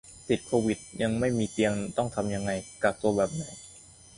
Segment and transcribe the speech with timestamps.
[0.29, 2.51] ติดโควิดแต่ยังไม่มีเตียงต้องทำยังไง
[2.83, 3.43] กักตัวแบบไหน